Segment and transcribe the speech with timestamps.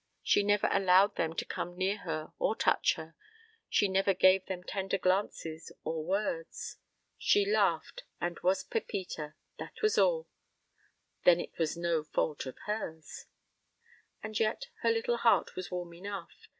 [0.23, 3.13] She never allowed them to come near her or touch her;
[3.69, 6.77] she never gave them tender glances or words.
[7.19, 10.27] She laughed and was Pepita that was all.
[11.23, 13.25] Then it was no fault of hers.
[14.23, 16.47] And yet her little heart was warm enough.